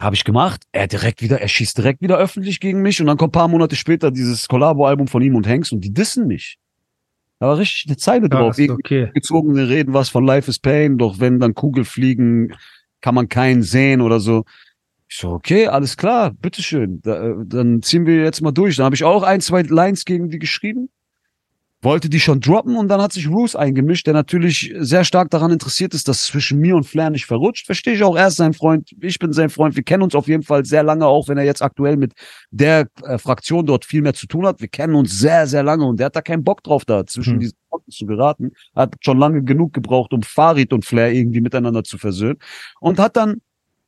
[0.00, 0.64] habe ich gemacht.
[0.72, 3.46] Er direkt wieder, er schießt direkt wieder öffentlich gegen mich und dann kommt ein paar
[3.46, 6.58] Monate später dieses Collabo-Album von ihm und Hanks und die dissen mich.
[7.38, 8.56] Da war richtig eine Zeile Ja, drauf.
[8.58, 9.10] okay.
[9.14, 12.52] Gezogene Reden was von Life is Pain, doch wenn dann Kugel fliegen,
[13.00, 14.44] kann man keinen sehen oder so.
[15.08, 17.00] Ich so, okay, alles klar, bitteschön.
[17.02, 18.76] Da, äh, dann ziehen wir jetzt mal durch.
[18.76, 20.88] Dann habe ich auch ein, zwei Lines gegen die geschrieben.
[21.84, 25.50] Wollte die schon droppen und dann hat sich Roos eingemischt, der natürlich sehr stark daran
[25.50, 27.66] interessiert ist, dass zwischen mir und Flair nicht verrutscht.
[27.66, 29.74] Verstehe ich auch, er ist sein Freund, ich bin sein Freund.
[29.74, 32.12] Wir kennen uns auf jeden Fall sehr lange, auch wenn er jetzt aktuell mit
[32.52, 34.60] der äh, Fraktion dort viel mehr zu tun hat.
[34.60, 37.34] Wir kennen uns sehr, sehr lange und der hat da keinen Bock drauf, da zwischen
[37.34, 37.40] Hm.
[37.40, 38.52] diesen Fronten zu geraten.
[38.76, 42.38] Hat schon lange genug gebraucht, um Farid und Flair irgendwie miteinander zu versöhnen.
[42.78, 43.40] Und hat dann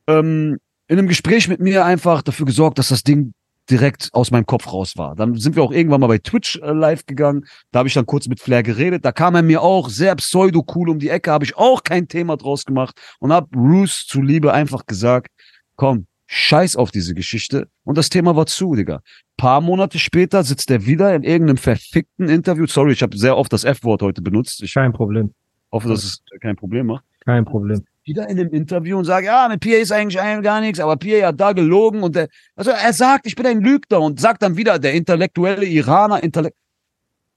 [0.07, 3.33] ähm, in einem Gespräch mit mir einfach dafür gesorgt, dass das Ding
[3.69, 5.15] direkt aus meinem Kopf raus war.
[5.15, 7.45] Dann sind wir auch irgendwann mal bei Twitch äh, live gegangen.
[7.71, 9.05] Da habe ich dann kurz mit Flair geredet.
[9.05, 11.31] Da kam er mir auch sehr pseudo-cool um die Ecke.
[11.31, 15.29] Habe ich auch kein Thema draus gemacht und habe Bruce zuliebe einfach gesagt,
[15.75, 17.67] komm, scheiß auf diese Geschichte.
[17.83, 19.01] Und das Thema war zu, Digga.
[19.37, 22.65] Paar Monate später sitzt er wieder in irgendeinem verfickten Interview.
[22.67, 24.61] Sorry, ich habe sehr oft das F-Wort heute benutzt.
[24.63, 25.33] Ich Kein Problem.
[25.71, 27.83] hoffe, dass es kein Problem macht Kein Problem.
[28.05, 31.27] Wieder in einem Interview und sagt, ja, mit PA ist eigentlich gar nichts, aber PA
[31.27, 34.55] hat da gelogen und der, also er sagt, ich bin ein Lügner und sagt dann
[34.55, 36.55] wieder, der intellektuelle Iraner, Intellekt,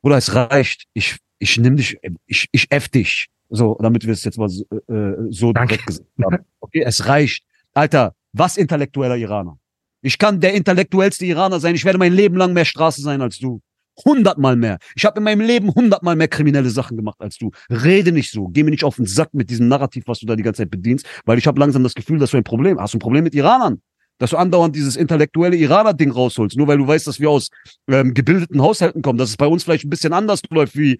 [0.02, 3.28] oder es reicht, ich, ich nimm dich, ich, ich F dich.
[3.50, 5.74] So, damit wir es jetzt mal so, äh, so Danke.
[5.74, 6.38] direkt gesagt haben.
[6.60, 7.44] Okay, es reicht.
[7.72, 9.58] Alter, was intellektueller Iraner?
[10.02, 13.38] Ich kann der intellektuellste Iraner sein, ich werde mein Leben lang mehr Straße sein als
[13.38, 13.60] du.
[14.04, 14.78] Hundertmal mehr.
[14.94, 17.50] Ich habe in meinem Leben hundertmal mehr kriminelle Sachen gemacht als du.
[17.70, 18.48] Rede nicht so.
[18.48, 20.70] Geh mir nicht auf den Sack mit diesem Narrativ, was du da die ganze Zeit
[20.70, 22.94] bedienst, weil ich habe langsam das Gefühl, dass du ein Problem hast.
[22.94, 23.80] Ein Problem mit Iranern.
[24.18, 27.50] Dass du andauernd dieses intellektuelle Iraner-Ding rausholst, nur weil du weißt, dass wir aus
[27.88, 30.98] ähm, gebildeten Haushalten kommen, dass es bei uns vielleicht ein bisschen anders läuft wie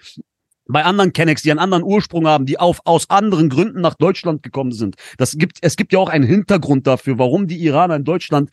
[0.68, 4.42] bei anderen Kennex, die einen anderen Ursprung haben, die auf, aus anderen Gründen nach Deutschland
[4.42, 4.96] gekommen sind.
[5.16, 8.50] Das gibt, es gibt ja auch einen Hintergrund dafür, warum die Iraner in Deutschland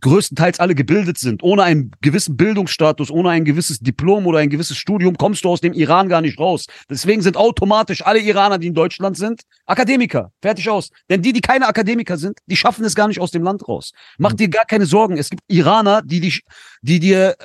[0.00, 1.42] größtenteils alle gebildet sind.
[1.42, 5.60] Ohne einen gewissen Bildungsstatus, ohne ein gewisses Diplom oder ein gewisses Studium kommst du aus
[5.60, 6.66] dem Iran gar nicht raus.
[6.90, 10.32] Deswegen sind automatisch alle Iraner, die in Deutschland sind, Akademiker.
[10.40, 10.90] Fertig aus.
[11.10, 13.92] Denn die, die keine Akademiker sind, die schaffen es gar nicht aus dem Land raus.
[14.18, 15.16] Mach dir gar keine Sorgen.
[15.16, 16.40] Es gibt Iraner, die, die,
[16.82, 17.36] die dir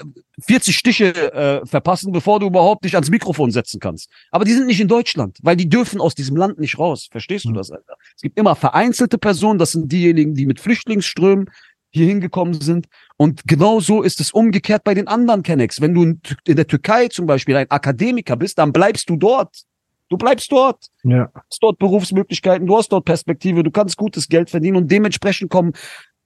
[0.41, 4.09] 40 Stiche äh, verpassen, bevor du überhaupt dich ans Mikrofon setzen kannst.
[4.31, 7.07] Aber die sind nicht in Deutschland, weil die dürfen aus diesem Land nicht raus.
[7.11, 7.95] Verstehst du das, Alter?
[8.15, 11.49] Es gibt immer vereinzelte Personen, das sind diejenigen, die mit Flüchtlingsströmen
[11.93, 12.87] hier hingekommen sind.
[13.17, 15.79] Und genau so ist es umgekehrt bei den anderen Kennex.
[15.79, 19.63] Wenn du in, der Türkei zum Beispiel ein Akademiker bist, dann bleibst du dort.
[20.09, 20.87] Du bleibst dort.
[21.03, 21.25] Ja.
[21.25, 25.49] Du hast dort Berufsmöglichkeiten, du hast dort Perspektive, du kannst gutes Geld verdienen und dementsprechend
[25.49, 25.73] kommen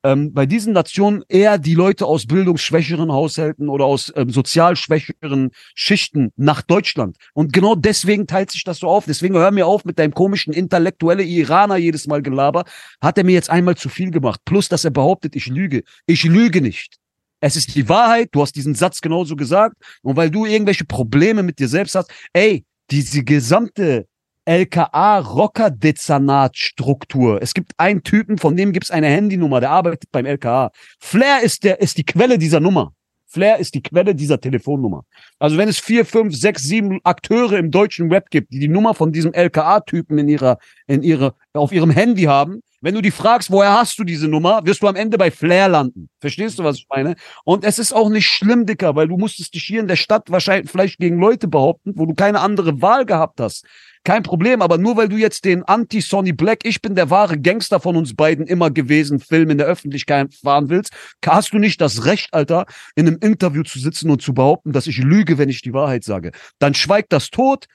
[0.07, 5.51] ähm, bei diesen Nationen eher die Leute aus bildungsschwächeren Haushalten oder aus ähm, sozial schwächeren
[5.75, 7.17] Schichten nach Deutschland.
[7.33, 9.05] Und genau deswegen teilt sich das so auf.
[9.05, 12.63] Deswegen hör mir auf mit deinem komischen intellektuelle Iraner jedes Mal Gelaber.
[13.01, 14.39] Hat er mir jetzt einmal zu viel gemacht.
[14.45, 15.83] Plus, dass er behauptet, ich lüge.
[16.05, 16.95] Ich lüge nicht.
[17.41, 18.29] Es ist die Wahrheit.
[18.31, 19.75] Du hast diesen Satz genauso gesagt.
[20.03, 24.07] Und weil du irgendwelche Probleme mit dir selbst hast, ey, diese gesamte
[24.47, 27.41] LKA-Rocker-Dezernat-Struktur.
[27.41, 30.71] Es gibt einen Typen, von dem gibt es eine Handynummer, der arbeitet beim LKA.
[30.99, 32.93] Flair ist, der, ist die Quelle dieser Nummer.
[33.25, 35.03] Flair ist die Quelle dieser Telefonnummer.
[35.37, 38.93] Also wenn es vier, fünf, sechs, sieben Akteure im deutschen Web gibt, die die Nummer
[38.93, 43.51] von diesem LKA-Typen in ihrer, in ihre, auf ihrem Handy haben, wenn du die fragst,
[43.51, 46.09] woher hast du diese Nummer, wirst du am Ende bei Flair landen.
[46.19, 47.15] Verstehst du, was ich meine?
[47.43, 50.29] Und es ist auch nicht schlimm, Dicker, weil du musstest dich hier in der Stadt
[50.29, 53.65] wahrscheinlich vielleicht gegen Leute behaupten, wo du keine andere Wahl gehabt hast.
[54.07, 57.81] Kein Problem, aber nur weil du jetzt den Anti-Sonny Black, ich bin der wahre Gangster
[57.81, 60.93] von uns beiden immer gewesen, Film in der Öffentlichkeit fahren willst,
[61.25, 64.87] hast du nicht das Recht, Alter, in einem Interview zu sitzen und zu behaupten, dass
[64.87, 66.31] ich lüge, wenn ich die Wahrheit sage.
[66.57, 67.65] Dann schweigt das tot,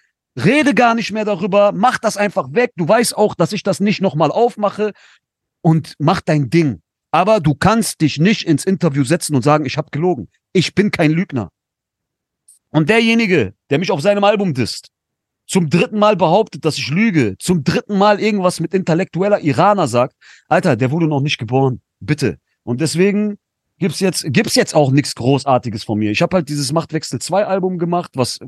[0.42, 2.72] rede gar nicht mehr darüber, mach das einfach weg.
[2.76, 4.92] Du weißt auch, dass ich das nicht nochmal aufmache
[5.60, 6.80] und mach dein Ding.
[7.10, 10.30] Aber du kannst dich nicht ins Interview setzen und sagen, ich habe gelogen.
[10.54, 11.50] Ich bin kein Lügner.
[12.70, 14.92] Und derjenige, der mich auf seinem Album disst,
[15.46, 20.16] zum dritten Mal behauptet, dass ich lüge, zum dritten Mal irgendwas mit intellektueller Iraner sagt,
[20.48, 21.80] Alter, der wurde noch nicht geboren.
[22.00, 22.38] Bitte.
[22.64, 23.38] Und deswegen
[23.78, 26.12] gibt's jetzt gibt's jetzt auch nichts großartiges von mir.
[26.12, 28.38] Ich habe halt dieses Machtwechsel 2 Album gemacht, was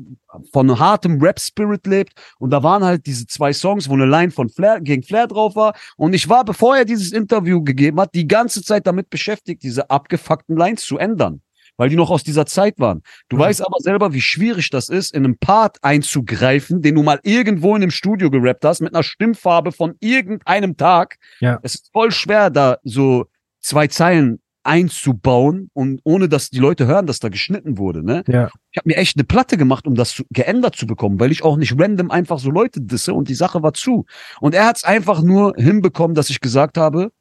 [0.53, 4.31] von hartem Rap Spirit lebt und da waren halt diese zwei Songs, wo eine Line
[4.31, 8.15] von Flair gegen Flair drauf war und ich war bevor er dieses Interview gegeben hat,
[8.15, 11.41] die ganze Zeit damit beschäftigt, diese abgefuckten Lines zu ändern
[11.77, 13.01] weil die noch aus dieser Zeit waren.
[13.29, 13.41] Du mhm.
[13.41, 17.75] weißt aber selber, wie schwierig das ist, in einem Part einzugreifen, den du mal irgendwo
[17.75, 21.17] in einem Studio gerappt hast, mit einer Stimmfarbe von irgendeinem Tag.
[21.39, 21.59] Ja.
[21.63, 23.25] Es ist voll schwer, da so
[23.59, 28.03] zwei Zeilen einzubauen und ohne dass die Leute hören, dass da geschnitten wurde.
[28.03, 28.23] Ne?
[28.27, 28.49] Ja.
[28.71, 31.43] Ich habe mir echt eine Platte gemacht, um das zu, geändert zu bekommen, weil ich
[31.43, 34.05] auch nicht random einfach so Leute disse und die Sache war zu.
[34.41, 37.11] Und er hat es einfach nur hinbekommen, dass ich gesagt habe,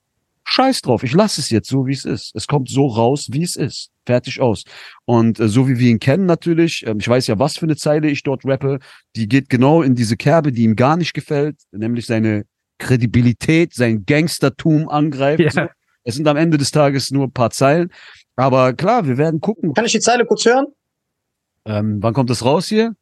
[0.44, 2.34] scheiß drauf, ich lasse es jetzt so, wie es ist.
[2.34, 3.90] Es kommt so raus, wie es ist.
[4.06, 4.64] Fertig aus.
[5.04, 7.76] Und äh, so wie wir ihn kennen natürlich, äh, ich weiß ja, was für eine
[7.76, 8.78] Zeile ich dort rappe,
[9.16, 12.44] die geht genau in diese Kerbe, die ihm gar nicht gefällt, nämlich seine
[12.78, 15.40] Kredibilität, sein Gangstertum angreift.
[15.40, 15.50] Ja.
[15.50, 15.66] So.
[16.04, 17.90] Es sind am Ende des Tages nur ein paar Zeilen.
[18.36, 19.72] Aber klar, wir werden gucken.
[19.72, 20.66] Kann ich die Zeile kurz hören?
[21.64, 22.94] Ähm, wann kommt das raus hier?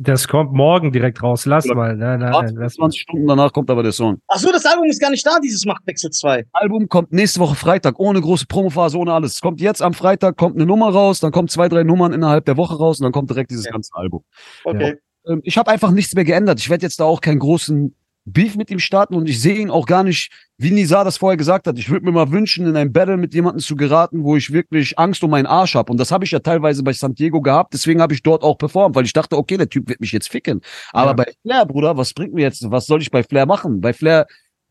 [0.00, 1.44] Das kommt morgen direkt raus.
[1.44, 1.96] Lass mal.
[1.96, 4.20] Nein, nein, nein, lass 20 Stunden danach kommt aber der Song.
[4.28, 6.44] Ach so, das Album ist gar nicht da, dieses Machtwechsel 2.
[6.52, 9.34] Album kommt nächste Woche Freitag, ohne große Promophase, ohne alles.
[9.34, 12.44] Es kommt jetzt am Freitag, kommt eine Nummer raus, dann kommt zwei, drei Nummern innerhalb
[12.44, 13.72] der Woche raus und dann kommt direkt dieses okay.
[13.72, 14.22] ganze Album.
[14.64, 14.98] Okay.
[15.26, 15.32] Ja.
[15.32, 16.60] Ähm, ich habe einfach nichts mehr geändert.
[16.60, 17.94] Ich werde jetzt da auch keinen großen
[18.32, 21.36] Beef mit ihm starten und ich sehe ihn auch gar nicht, wie Nisa das vorher
[21.36, 21.78] gesagt hat.
[21.78, 24.98] Ich würde mir mal wünschen, in ein Battle mit jemandem zu geraten, wo ich wirklich
[24.98, 25.90] Angst um meinen Arsch habe.
[25.92, 27.74] Und das habe ich ja teilweise bei San Diego gehabt.
[27.74, 30.28] Deswegen habe ich dort auch performt, weil ich dachte, okay, der Typ wird mich jetzt
[30.28, 30.60] ficken.
[30.92, 31.14] Aber ja.
[31.14, 33.80] bei Flair, Bruder, was bringt mir jetzt, was soll ich bei Flair machen?
[33.80, 34.26] Bei Flair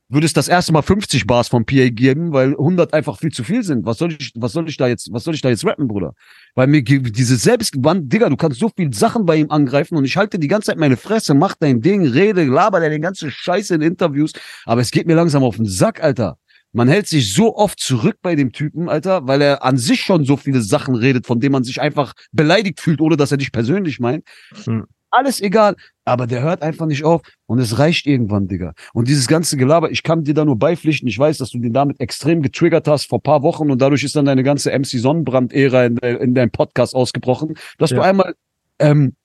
[0.09, 3.43] würde es das erste Mal 50 Bars vom PA geben, weil 100 einfach viel zu
[3.43, 3.85] viel sind.
[3.85, 6.13] Was soll ich, was soll ich da jetzt, was soll ich da jetzt rappen, Bruder?
[6.55, 10.15] Weil mir diese Selbstgewand, Digga, du kannst so viel Sachen bei ihm angreifen und ich
[10.15, 13.81] halte die ganze Zeit meine Fresse, mach dein Ding, rede, laber deine ganze Scheiße in
[13.81, 14.31] Interviews,
[14.65, 16.37] aber es geht mir langsam auf den Sack, Alter.
[16.73, 20.25] Man hält sich so oft zurück bei dem Typen, Alter, weil er an sich schon
[20.25, 23.51] so viele Sachen redet, von denen man sich einfach beleidigt fühlt, ohne dass er dich
[23.51, 24.25] persönlich meint.
[24.65, 24.85] Hm.
[25.17, 25.75] Alles egal.
[26.05, 28.73] Aber der hört einfach nicht auf und es reicht irgendwann, Digga.
[28.93, 31.07] Und dieses ganze Gelaber, ich kann dir da nur beipflichten.
[31.09, 34.15] Ich weiß, dass du den damit extrem getriggert hast vor paar Wochen und dadurch ist
[34.15, 38.03] dann deine ganze MC Sonnenbrand-Ära in, in deinem Podcast ausgebrochen, dass du Ja.
[38.03, 38.35] einmal
[38.79, 39.15] ähm,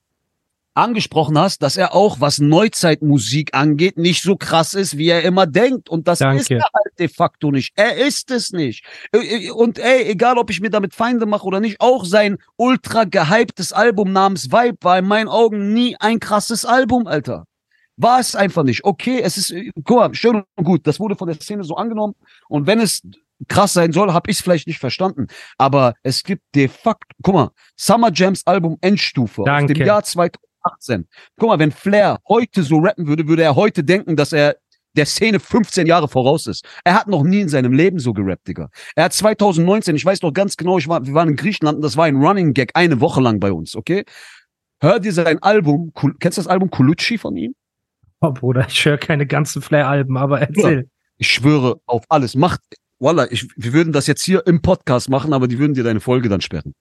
[0.74, 5.46] angesprochen hast, dass er auch, was Neuzeitmusik angeht, nicht so krass ist, wie er immer
[5.46, 5.88] denkt.
[5.88, 6.42] Und das Danke.
[6.42, 7.72] ist er halt de facto nicht.
[7.76, 8.84] Er ist es nicht.
[9.54, 13.72] Und ey, egal ob ich mir damit Feinde mache oder nicht, auch sein ultra gehyptes
[13.72, 17.44] Album namens Vibe war in meinen Augen nie ein krasses Album, Alter.
[17.96, 18.84] War es einfach nicht.
[18.84, 21.76] Okay, es ist, äh, guck mal, schön und gut, das wurde von der Szene so
[21.76, 22.14] angenommen.
[22.48, 23.02] Und wenn es
[23.48, 25.26] krass sein soll, habe ich es vielleicht nicht verstanden.
[25.58, 29.74] Aber es gibt de facto, guck mal, Summer Jams Album Endstufe aus Danke.
[29.74, 30.02] dem Jahr
[30.62, 31.08] 2018.
[31.38, 34.56] Guck mal, wenn Flair heute so rappen würde, würde er heute denken, dass er
[34.94, 36.66] der Szene 15 Jahre voraus ist.
[36.84, 38.68] Er hat noch nie in seinem Leben so gerappt, Digga.
[38.94, 41.82] Er hat 2019, ich weiß noch ganz genau, ich war, wir waren in Griechenland und
[41.82, 44.04] das war ein Running Gag eine Woche lang bei uns, okay?
[44.80, 47.54] Hör dir sein Album, kennst du das Album Colucci von ihm?
[48.20, 50.88] Oh, Bruder, ich höre keine ganzen Flair-Alben, aber erzähl.
[51.18, 52.34] Ich schwöre auf alles.
[52.34, 52.60] Macht,
[52.98, 56.00] Wallah, ich, wir würden das jetzt hier im Podcast machen, aber die würden dir deine
[56.00, 56.74] Folge dann sperren.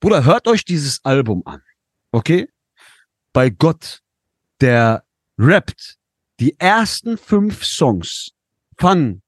[0.00, 1.62] Bruder, hört euch dieses Album an.
[2.12, 2.48] Okay?
[3.38, 4.02] Bei Gott,
[4.60, 5.04] der
[5.38, 5.96] rappt
[6.40, 8.32] die ersten fünf Songs
[8.76, 9.22] fangen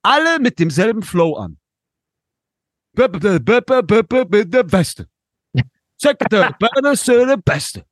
[0.00, 1.58] alle mit demselben Flow an.
[2.94, 5.06] Beste.
[7.44, 7.84] Beste.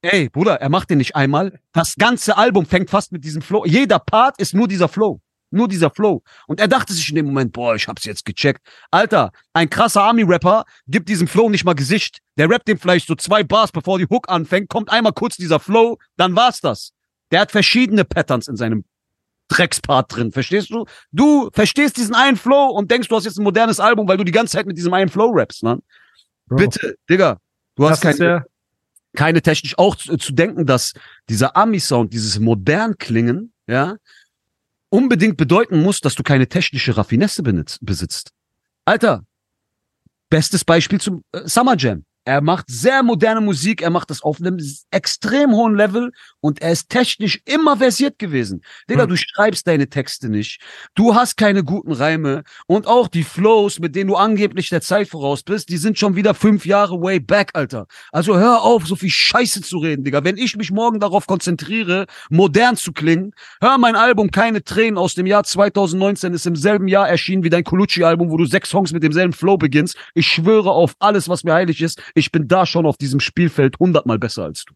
[0.00, 1.60] Ey, Bruder, er macht den nicht einmal.
[1.72, 3.66] Das ganze Album fängt fast mit diesem Flow.
[3.66, 5.20] Jeder Part ist nur dieser Flow.
[5.52, 6.22] Nur dieser Flow.
[6.46, 8.66] Und er dachte sich in dem Moment, boah, ich hab's jetzt gecheckt.
[8.90, 12.20] Alter, ein krasser Army-Rapper gibt diesem Flow nicht mal Gesicht.
[12.38, 15.60] Der rappt dem vielleicht so zwei Bars, bevor die Hook anfängt, kommt einmal kurz dieser
[15.60, 16.92] Flow, dann war's das.
[17.30, 18.84] Der hat verschiedene Patterns in seinem
[19.48, 20.86] Dreckspart drin, verstehst du?
[21.10, 24.24] Du verstehst diesen einen Flow und denkst, du hast jetzt ein modernes Album, weil du
[24.24, 25.78] die ganze Zeit mit diesem einen Flow rappst, ne?
[26.46, 27.38] Bitte, Digga,
[27.76, 28.44] du hast das ist keine, ja,
[29.14, 30.92] keine technisch auch zu, zu denken, dass
[31.28, 33.96] dieser Ami-Sound, dieses modern klingen, ja,
[34.92, 37.42] unbedingt bedeuten muss, dass du keine technische Raffinesse
[37.80, 38.30] besitzt.
[38.84, 39.24] Alter,
[40.28, 42.04] bestes Beispiel zum äh, Summer Jam.
[42.24, 44.58] Er macht sehr moderne Musik, er macht das auf einem
[44.90, 48.62] extrem hohen Level und er ist technisch immer versiert gewesen.
[48.90, 49.08] Digga, Hm.
[49.08, 50.60] du schreibst deine Texte nicht,
[50.94, 55.08] du hast keine guten Reime und auch die Flows, mit denen du angeblich der Zeit
[55.08, 57.86] voraus bist, die sind schon wieder fünf Jahre way back, Alter.
[58.10, 60.24] Also hör auf, so viel Scheiße zu reden, Digga.
[60.24, 65.14] Wenn ich mich morgen darauf konzentriere, modern zu klingen, hör mein Album Keine Tränen aus
[65.14, 68.92] dem Jahr 2019, ist im selben Jahr erschienen wie dein Colucci-Album, wo du sechs Songs
[68.92, 69.96] mit demselben Flow beginnst.
[70.14, 72.02] Ich schwöre auf alles, was mir heilig ist.
[72.14, 74.74] Ich bin da schon auf diesem Spielfeld hundertmal besser als du.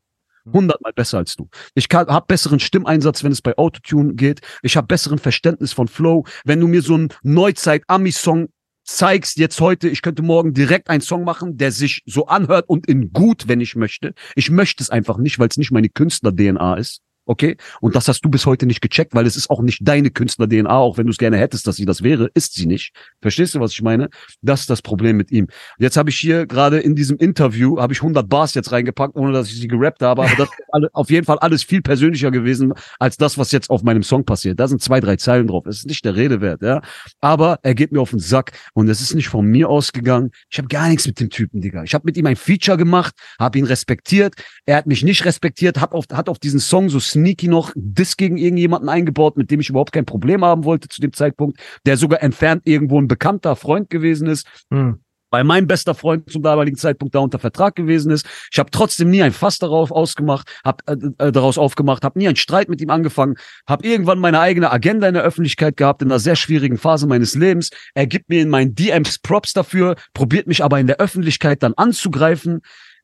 [0.52, 1.48] Hundertmal besser als du.
[1.74, 4.40] Ich habe besseren Stimmeinsatz, wenn es bei Autotune geht.
[4.62, 6.24] Ich habe besseren Verständnis von Flow.
[6.44, 8.48] Wenn du mir so einen Neuzeit-Ami-Song
[8.84, 12.86] zeigst, jetzt heute, ich könnte morgen direkt einen Song machen, der sich so anhört und
[12.86, 14.14] in gut, wenn ich möchte.
[14.36, 17.02] Ich möchte es einfach nicht, weil es nicht meine Künstler-DNA ist.
[17.26, 17.56] Okay?
[17.80, 20.70] Und das hast du bis heute nicht gecheckt, weil es ist auch nicht deine Künstler-DNA,
[20.70, 22.92] auch wenn du es gerne hättest, dass sie das wäre, ist sie nicht.
[23.20, 24.08] Verstehst du, was ich meine?
[24.42, 25.48] Das ist das Problem mit ihm.
[25.78, 29.32] Jetzt habe ich hier gerade in diesem Interview, habe ich 100 Bars jetzt reingepackt, ohne
[29.32, 32.72] dass ich sie gerappt habe, aber das ist auf jeden Fall alles viel persönlicher gewesen,
[32.98, 34.60] als das, was jetzt auf meinem Song passiert.
[34.60, 35.66] Da sind zwei, drei Zeilen drauf.
[35.66, 36.80] Es ist nicht der Rede wert, ja.
[37.20, 40.30] Aber er geht mir auf den Sack und es ist nicht von mir ausgegangen.
[40.50, 41.82] Ich habe gar nichts mit dem Typen, Digga.
[41.82, 44.34] Ich habe mit ihm ein Feature gemacht, habe ihn respektiert.
[44.64, 48.16] Er hat mich nicht respektiert, hat auf, hat auf diesen Song so sneaky noch Diss
[48.16, 51.96] gegen irgendjemanden eingebaut, mit dem ich überhaupt kein Problem haben wollte zu dem Zeitpunkt, der
[51.96, 55.00] sogar entfernt irgendwo ein bekannter Freund gewesen ist hm.
[55.30, 58.26] weil mein bester Freund zum damaligen Zeitpunkt da unter Vertrag gewesen ist.
[58.52, 62.28] Ich habe trotzdem nie ein Fass darauf ausgemacht, hab, äh, äh, daraus aufgemacht, habe nie
[62.28, 66.08] einen Streit mit ihm angefangen, habe irgendwann meine eigene Agenda in der Öffentlichkeit gehabt, in
[66.08, 67.70] einer sehr schwierigen Phase meines Lebens.
[67.94, 71.74] Er gibt mir in meinen DMs Props dafür, probiert mich aber in der Öffentlichkeit dann
[71.74, 72.60] anzugreifen.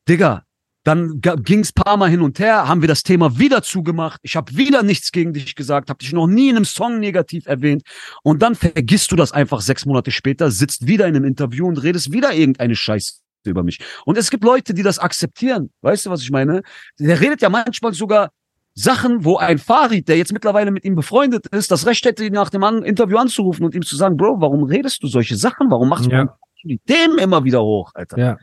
[0.07, 0.43] Digga,
[0.83, 4.19] dann ging es paar Mal hin und her, haben wir das Thema wieder zugemacht.
[4.23, 7.45] Ich habe wieder nichts gegen dich gesagt, habe dich noch nie in einem Song negativ
[7.45, 7.83] erwähnt.
[8.23, 11.81] Und dann vergisst du das einfach sechs Monate später, sitzt wieder in einem Interview und
[11.81, 13.13] redest wieder irgendeine Scheiße
[13.45, 13.79] über mich.
[14.05, 15.71] Und es gibt Leute, die das akzeptieren.
[15.81, 16.63] Weißt du, was ich meine?
[16.99, 18.31] Der redet ja manchmal sogar
[18.75, 22.33] Sachen, wo ein Farid, der jetzt mittlerweile mit ihm befreundet ist, das Recht hätte, ihn
[22.33, 25.69] nach dem Interview anzurufen und ihm zu sagen, Bro, warum redest du solche Sachen?
[25.69, 26.25] Warum machst Ja.
[26.25, 28.17] du die Themen immer wieder hoch, Alter?
[28.17, 28.37] Ja.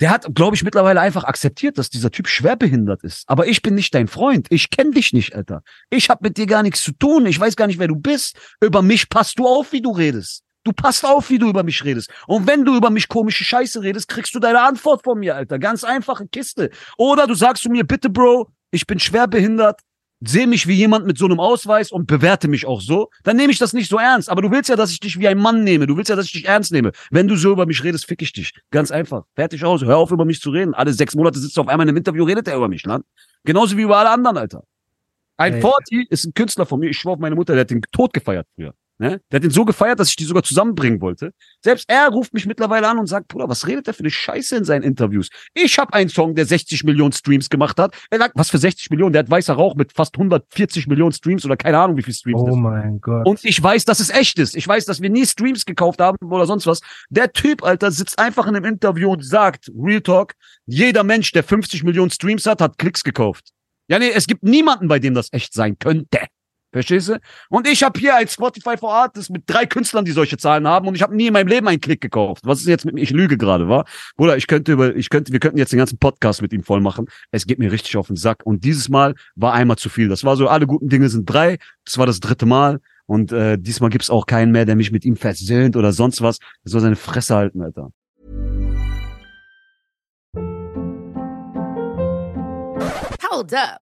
[0.00, 3.24] Der hat, glaube ich, mittlerweile einfach akzeptiert, dass dieser Typ schwerbehindert ist.
[3.28, 4.46] Aber ich bin nicht dein Freund.
[4.50, 5.62] Ich kenne dich nicht, Alter.
[5.88, 7.24] Ich habe mit dir gar nichts zu tun.
[7.24, 8.36] Ich weiß gar nicht, wer du bist.
[8.60, 10.42] Über mich passt du auf, wie du redest.
[10.64, 12.10] Du passt auf, wie du über mich redest.
[12.26, 15.58] Und wenn du über mich komische Scheiße redest, kriegst du deine Antwort von mir, Alter.
[15.58, 16.70] Ganz einfache Kiste.
[16.98, 19.80] Oder du sagst zu mir, bitte, Bro, ich bin schwerbehindert.
[20.20, 23.52] Sehe mich wie jemand mit so einem Ausweis und bewerte mich auch so, dann nehme
[23.52, 24.30] ich das nicht so ernst.
[24.30, 25.86] Aber du willst ja, dass ich dich wie ein Mann nehme.
[25.86, 26.92] Du willst ja, dass ich dich ernst nehme.
[27.10, 28.52] Wenn du so über mich redest, fick ich dich.
[28.70, 29.24] Ganz einfach.
[29.34, 29.82] Fertig aus.
[29.82, 30.74] Hör auf, über mich zu reden.
[30.74, 33.02] Alle sechs Monate sitzt du auf einmal in einem Interview, redet er über mich, ne?
[33.44, 34.64] Genauso wie über alle anderen, Alter.
[35.36, 35.60] Ein.
[35.60, 36.90] Forti ist ein Künstler von mir.
[36.90, 38.74] Ich schwör auf meine Mutter, der hat den Tod gefeiert früher.
[38.98, 39.20] Ne?
[39.30, 41.32] Der hat den so gefeiert, dass ich die sogar zusammenbringen wollte.
[41.62, 44.56] Selbst er ruft mich mittlerweile an und sagt, Bruder, was redet der für eine Scheiße
[44.56, 45.28] in seinen Interviews?
[45.52, 47.94] Ich habe einen Song, der 60 Millionen Streams gemacht hat.
[48.10, 49.12] Er sagt, was für 60 Millionen?
[49.12, 52.42] Der hat weißer Rauch mit fast 140 Millionen Streams oder keine Ahnung, wie viel Streams
[52.42, 53.26] das Oh mein Gott.
[53.26, 54.56] und ich weiß, dass es echt ist.
[54.56, 56.80] Ich weiß, dass wir nie Streams gekauft haben oder sonst was.
[57.10, 60.32] Der Typ, Alter, sitzt einfach in einem Interview und sagt, Real Talk,
[60.64, 63.50] jeder Mensch, der 50 Millionen Streams hat, hat Klicks gekauft.
[63.88, 66.18] Ja, nee, es gibt niemanden, bei dem das echt sein könnte.
[66.76, 67.18] Verstehst du?
[67.48, 70.86] Und ich habe hier ein Spotify for Artists mit drei Künstlern, die solche Zahlen haben
[70.86, 72.42] und ich habe nie in meinem Leben einen Klick gekauft.
[72.44, 73.00] Was ist jetzt mit mir?
[73.00, 73.86] Ich lüge gerade, wa?
[74.18, 76.82] Bruder, ich könnte über, ich könnte, wir könnten jetzt den ganzen Podcast mit ihm voll
[76.82, 77.06] machen.
[77.30, 78.44] Es geht mir richtig auf den Sack.
[78.44, 80.08] Und dieses Mal war einmal zu viel.
[80.08, 81.56] Das war so, alle guten Dinge sind drei.
[81.86, 82.80] Das war das dritte Mal.
[83.06, 86.40] Und äh, diesmal gibt's auch keinen mehr, der mich mit ihm versöhnt oder sonst was.
[86.62, 87.88] Er soll seine Fresse halten, Alter.
[93.30, 93.85] Hold up.